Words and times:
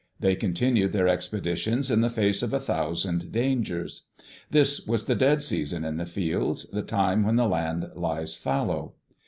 They 0.19 0.35
continued 0.35 0.93
their 0.93 1.07
expeditions 1.07 1.91
in 1.91 2.01
the 2.01 2.09
face 2.09 2.41
of 2.41 2.53
a 2.53 2.59
thousand 2.59 3.31
dangers. 3.31 4.07
This 4.49 4.83
was 4.87 5.05
the 5.05 5.13
dead 5.13 5.43
season 5.43 5.85
in 5.85 5.97
the 5.97 6.07
fields, 6.07 6.67
the 6.71 6.81
time 6.81 7.23
when 7.23 7.35
the 7.35 7.47
land 7.47 7.91
lies 7.93 8.35
fallow. 8.35 8.95